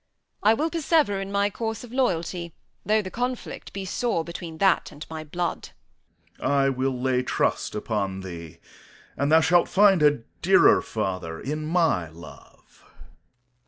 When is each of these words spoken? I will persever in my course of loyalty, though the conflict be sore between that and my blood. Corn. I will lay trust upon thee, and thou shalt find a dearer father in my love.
I 0.41 0.55
will 0.55 0.71
persever 0.71 1.21
in 1.21 1.31
my 1.31 1.51
course 1.51 1.83
of 1.83 1.93
loyalty, 1.93 2.55
though 2.83 3.03
the 3.03 3.11
conflict 3.11 3.71
be 3.71 3.85
sore 3.85 4.23
between 4.23 4.57
that 4.57 4.91
and 4.91 5.05
my 5.11 5.23
blood. 5.23 5.69
Corn. 6.39 6.51
I 6.51 6.69
will 6.69 6.99
lay 6.99 7.21
trust 7.21 7.75
upon 7.75 8.21
thee, 8.21 8.57
and 9.15 9.31
thou 9.31 9.41
shalt 9.41 9.69
find 9.69 10.01
a 10.01 10.23
dearer 10.41 10.81
father 10.81 11.39
in 11.39 11.67
my 11.67 12.09
love. 12.09 12.83